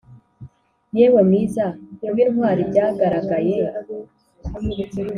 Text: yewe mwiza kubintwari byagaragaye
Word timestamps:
yewe 0.97 1.19
mwiza 1.27 1.65
kubintwari 1.97 2.61
byagaragaye 2.69 3.55